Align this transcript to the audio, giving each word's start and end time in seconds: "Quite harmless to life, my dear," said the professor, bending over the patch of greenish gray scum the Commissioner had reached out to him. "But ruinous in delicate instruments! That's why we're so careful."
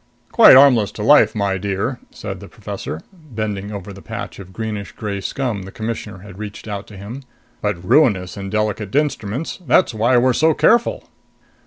"Quite 0.31 0.55
harmless 0.57 0.91
to 0.93 1.03
life, 1.03 1.35
my 1.35 1.59
dear," 1.59 1.99
said 2.09 2.39
the 2.39 2.47
professor, 2.47 3.01
bending 3.13 3.71
over 3.71 3.93
the 3.93 4.01
patch 4.01 4.39
of 4.39 4.51
greenish 4.51 4.93
gray 4.93 5.21
scum 5.21 5.61
the 5.61 5.71
Commissioner 5.71 6.23
had 6.23 6.39
reached 6.39 6.67
out 6.67 6.87
to 6.87 6.97
him. 6.97 7.21
"But 7.61 7.83
ruinous 7.87 8.35
in 8.35 8.49
delicate 8.49 8.95
instruments! 8.95 9.59
That's 9.67 9.93
why 9.93 10.17
we're 10.17 10.33
so 10.33 10.55
careful." 10.55 11.07